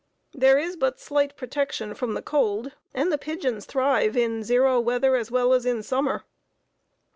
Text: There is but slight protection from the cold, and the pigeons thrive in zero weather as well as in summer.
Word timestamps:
There 0.33 0.57
is 0.57 0.77
but 0.77 0.99
slight 0.99 1.35
protection 1.37 1.93
from 1.93 2.15
the 2.15 2.23
cold, 2.23 2.71
and 2.91 3.11
the 3.11 3.19
pigeons 3.19 3.67
thrive 3.67 4.17
in 4.17 4.43
zero 4.43 4.79
weather 4.79 5.15
as 5.15 5.29
well 5.29 5.53
as 5.53 5.63
in 5.63 5.83
summer. 5.83 6.23